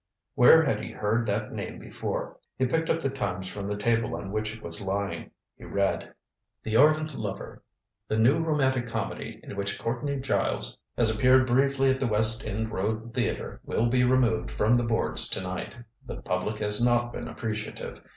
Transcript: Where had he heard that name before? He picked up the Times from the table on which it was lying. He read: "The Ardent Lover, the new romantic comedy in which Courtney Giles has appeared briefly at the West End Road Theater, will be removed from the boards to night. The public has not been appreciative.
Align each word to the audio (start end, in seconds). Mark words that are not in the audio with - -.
Where 0.33 0.63
had 0.65 0.83
he 0.83 0.89
heard 0.91 1.27
that 1.27 1.51
name 1.53 1.77
before? 1.77 2.39
He 2.57 2.65
picked 2.65 2.89
up 2.89 3.01
the 3.03 3.09
Times 3.11 3.47
from 3.47 3.67
the 3.67 3.77
table 3.77 4.15
on 4.15 4.31
which 4.31 4.55
it 4.55 4.63
was 4.63 4.81
lying. 4.81 5.29
He 5.55 5.63
read: 5.63 6.11
"The 6.63 6.75
Ardent 6.75 7.13
Lover, 7.13 7.61
the 8.07 8.17
new 8.17 8.39
romantic 8.43 8.87
comedy 8.87 9.39
in 9.43 9.55
which 9.55 9.77
Courtney 9.77 10.19
Giles 10.19 10.75
has 10.97 11.13
appeared 11.13 11.45
briefly 11.45 11.91
at 11.91 11.99
the 11.99 12.07
West 12.07 12.43
End 12.43 12.71
Road 12.71 13.13
Theater, 13.13 13.61
will 13.63 13.85
be 13.89 14.03
removed 14.03 14.49
from 14.49 14.73
the 14.73 14.83
boards 14.83 15.29
to 15.29 15.41
night. 15.41 15.75
The 16.07 16.23
public 16.23 16.57
has 16.57 16.83
not 16.83 17.13
been 17.13 17.27
appreciative. 17.27 18.01